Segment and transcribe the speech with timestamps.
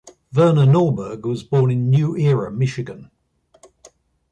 [0.31, 3.11] Verna Norberg was born in New Era, Michigan.